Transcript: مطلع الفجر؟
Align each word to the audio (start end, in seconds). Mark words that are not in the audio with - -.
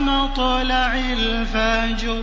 مطلع 0.00 0.94
الفجر؟ 0.94 2.22